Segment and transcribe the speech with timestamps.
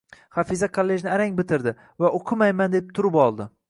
[0.37, 3.55] Hafiza kollejni arang bitirdi va o`qimayman deb turib oldi